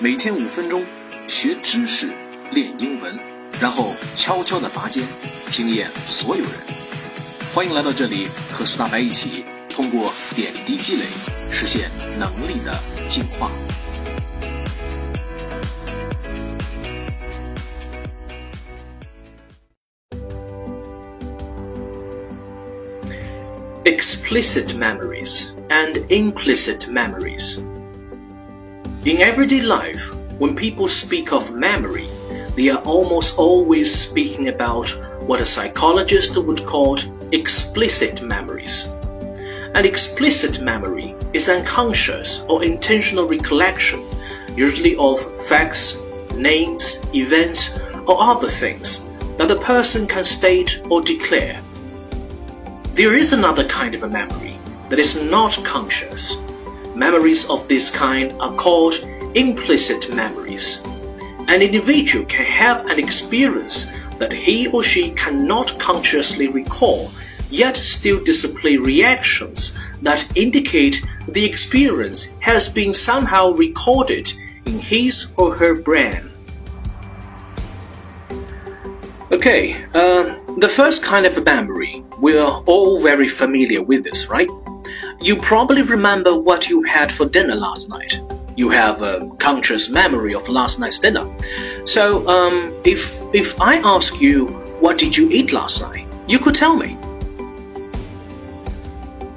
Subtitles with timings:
[0.00, 0.86] 每天五分钟，
[1.26, 2.12] 学知识，
[2.52, 3.18] 练英文，
[3.60, 5.02] 然后悄悄的拔尖，
[5.50, 6.52] 惊艳所有人。
[7.52, 11.06] 欢迎来到这里，和苏大白一起通过点滴积累，
[11.50, 13.50] 实现能力的进化。
[23.84, 27.58] Explicit memories and implicit memories.
[29.08, 32.10] In everyday life, when people speak of memory,
[32.56, 34.90] they are almost always speaking about
[35.22, 36.98] what a psychologist would call
[37.32, 38.84] explicit memories.
[39.74, 44.04] An explicit memory is unconscious or intentional recollection,
[44.54, 45.96] usually of facts,
[46.34, 49.06] names, events, or other things
[49.38, 51.62] that a person can state or declare.
[52.92, 54.58] There is another kind of a memory
[54.90, 56.36] that is not conscious
[56.98, 59.06] Memories of this kind are called
[59.36, 60.82] implicit memories.
[61.46, 63.86] An individual can have an experience
[64.18, 67.12] that he or she cannot consciously recall,
[67.50, 74.32] yet still display reactions that indicate the experience has been somehow recorded
[74.66, 76.28] in his or her brain.
[79.30, 84.48] Okay, uh, the first kind of memory, we're all very familiar with this, right?
[85.20, 88.22] You probably remember what you had for dinner last night.
[88.54, 91.26] You have a conscious memory of last night's dinner.
[91.86, 94.46] So, um, if if I ask you
[94.78, 96.96] what did you eat last night, you could tell me.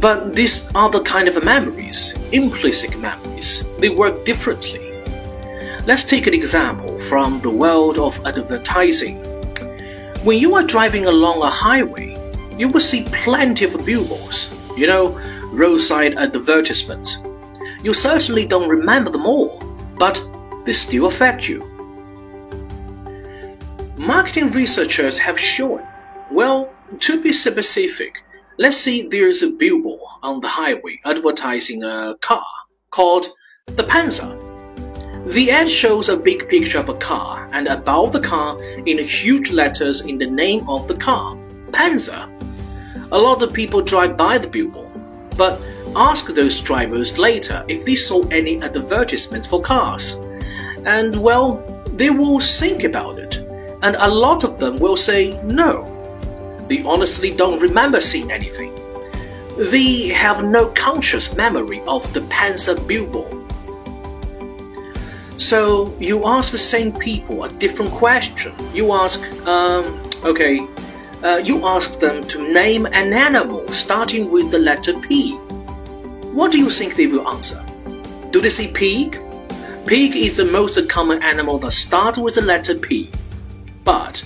[0.00, 3.66] But these are the kind of memories, implicit memories.
[3.78, 4.80] They work differently.
[5.84, 9.18] Let's take an example from the world of advertising.
[10.24, 12.16] When you are driving along a highway,
[12.56, 14.50] you will see plenty of billboards.
[14.76, 15.18] You know,
[15.52, 17.18] roadside advertisements.
[17.82, 19.62] You certainly don't remember them all,
[19.96, 20.20] but
[20.64, 21.64] they still affect you.
[23.96, 25.86] Marketing researchers have shown,
[26.30, 28.24] well, to be specific,
[28.58, 32.44] let's say there's a billboard on the highway advertising a car
[32.90, 33.26] called
[33.66, 34.42] the Panzer.
[35.32, 39.50] The ad shows a big picture of a car, and above the car, in huge
[39.50, 41.36] letters in the name of the car,
[41.72, 42.30] Panzer.
[43.10, 44.85] A lot of people drive by the billboard
[45.36, 45.60] but
[45.94, 50.20] ask those drivers later if they saw any advertisements for cars.
[50.84, 53.36] And well, they will think about it,
[53.82, 55.92] and a lot of them will say no.
[56.68, 58.74] They honestly don't remember seeing anything.
[59.56, 63.32] They have no conscious memory of the Panzer billboard.
[65.38, 68.54] So you ask the same people a different question.
[68.74, 70.66] You ask, um, okay,
[71.23, 75.35] uh, you ask them to name an animal starting with the letter P.
[76.33, 77.63] What do you think they will answer?
[78.31, 79.19] Do they say pig?
[79.85, 83.09] Pig is the most common animal that starts with the letter P.
[83.83, 84.25] But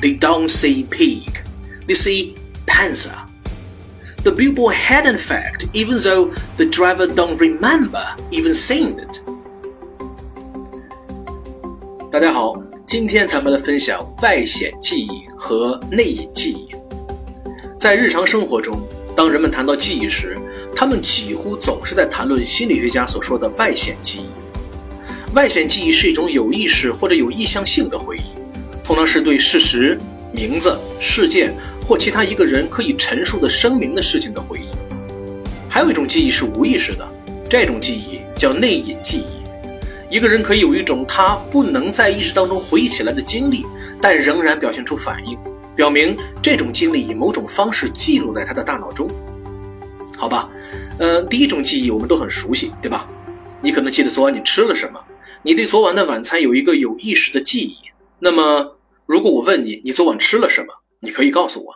[0.00, 1.42] they don't say pig.
[1.86, 2.34] They say
[2.66, 3.28] panzer.
[4.24, 9.20] The billboard had an effect even though the driver don't remember even seeing it.
[12.10, 12.54] 大家好，
[12.89, 16.69] 今天咱们来分享外显记忆和内隐记忆。
[17.77, 18.81] 在日常生活中，
[19.15, 20.35] 当人们谈到记忆时，
[20.75, 25.35] 他们几乎总是在谈论心理学家所说的外显记忆。
[25.35, 28.23] 外显记忆是一种有意识或者有意向性的回忆，
[28.83, 29.95] 通常是对事实、
[30.33, 31.53] 名字、事件
[31.85, 34.67] 或其他一个人可以陈述的声明的事情的回忆。
[35.69, 37.07] 还有一种记忆是无意识的，
[37.47, 39.38] 这种记忆叫内隐记忆。
[40.09, 43.63] 一个人可以有一种他不能在意识当中回忆起来的经历，
[44.01, 45.37] 但仍然表现出反应，
[45.75, 49.07] 表明这种经历以某种方式记录在他的大脑中。
[50.17, 50.49] 好吧，
[50.97, 53.07] 呃，第一种记忆我们都很熟悉，对吧？
[53.61, 54.99] 你可能记得昨晚你吃了什么，
[55.43, 57.75] 你对昨晚的晚餐有一个有意识的记忆。
[58.17, 61.73] 那么，如果我问你你昨晚吃了什么，你可以告诉我。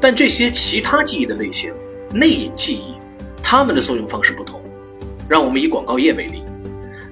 [0.00, 1.72] 但这些其他记忆的类型，
[2.12, 2.94] 内隐记忆，
[3.40, 4.60] 它们的作用方式不同。
[5.28, 6.42] 让我们以广告业为例。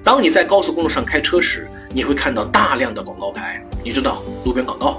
[0.07, 4.97] 当你在高速公路上开车时，你会看到大量的广告牌，你知道路边广告。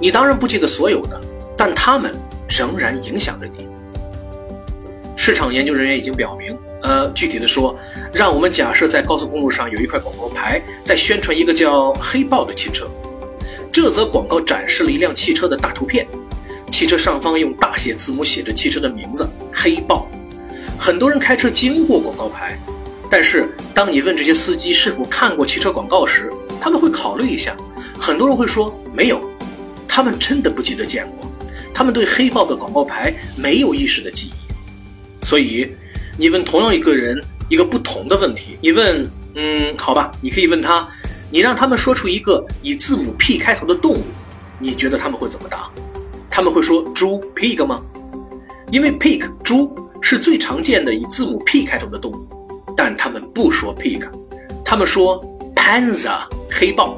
[0.00, 1.20] 你当然不记得所有的，
[1.54, 2.10] 但它们
[2.48, 3.68] 仍然影响着你。
[5.18, 7.78] 市场研究人员已经表明，呃，具体的说，
[8.10, 12.88] 让我们假设在高速公路上有一块广告牌，在宣传一个叫“黑豹”的汽车。
[13.70, 16.08] 这则广告展示了一辆汽车的大图片，
[16.72, 20.08] 汽车上方用大写字母写着汽车的名字“黑豹”。
[20.80, 22.58] 很多人开车经过广告牌。
[23.10, 27.56] 但是，当你问这些司机是否看过汽车广告时，他们会考虑一下。
[27.98, 29.20] 很多人会说没有，
[29.88, 31.30] 他们真的不记得见过。
[31.72, 35.24] 他们对黑豹的广告牌没有意识的记忆。
[35.24, 35.74] 所以，
[36.18, 37.18] 你问同样一个人
[37.48, 40.88] 一个不同的问题，你问，嗯，好吧，你可以问他，
[41.30, 44.04] 你让他们说出一个以字母 P 开头的动物，
[44.58, 45.70] 你觉得他们会怎么答？
[46.30, 47.82] 他们会说猪 pig 吗？
[48.70, 52.26] 因为 pig 猪是最常见的以字母 P 开头的动物，
[52.78, 54.08] 但他们不说 pig，
[54.64, 55.20] 他们说
[55.52, 56.96] panther 黑豹。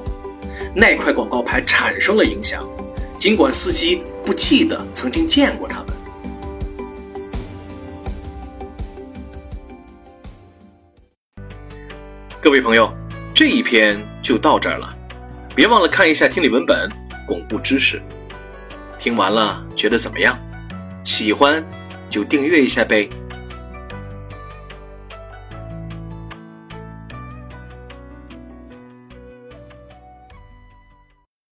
[0.74, 2.68] 那块广告牌产生了影响，
[3.18, 5.86] 尽管司机不记得曾经见过他们。
[12.42, 12.92] 各位朋友，
[13.32, 14.94] 这一篇就到这儿了，
[15.56, 16.90] 别忘了看一下听力文本，
[17.26, 18.02] 巩固知识。
[18.98, 20.38] 听完了觉得怎么样？
[21.06, 21.64] 喜欢
[22.10, 23.08] 就订阅一下呗。